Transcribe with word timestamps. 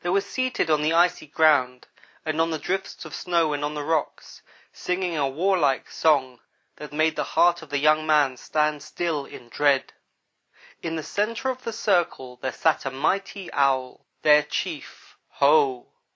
They 0.00 0.08
were 0.08 0.20
seated 0.20 0.70
on 0.70 0.82
the 0.82 0.92
icy 0.92 1.28
ground 1.28 1.86
and 2.26 2.40
on 2.40 2.50
the 2.50 2.58
drifts 2.58 3.04
of 3.04 3.14
snow 3.14 3.52
and 3.52 3.64
on 3.64 3.74
the 3.74 3.84
rocks, 3.84 4.42
singing 4.72 5.16
a 5.16 5.28
warlike 5.28 5.88
song 5.88 6.40
that 6.74 6.92
made 6.92 7.14
the 7.14 7.22
heart 7.38 7.62
of 7.62 7.68
the 7.70 7.78
young 7.78 8.04
man 8.04 8.36
stand 8.36 8.82
still, 8.82 9.24
in 9.24 9.48
dread. 9.50 9.92
In 10.82 10.96
the 10.96 11.04
centre 11.04 11.48
of 11.48 11.62
the 11.62 11.72
circle 11.72 12.38
there 12.42 12.50
sat 12.50 12.84
a 12.84 12.90
mighty 12.90 13.52
Owl 13.52 14.04
their 14.22 14.42
chief. 14.42 15.16
Ho! 15.28 15.92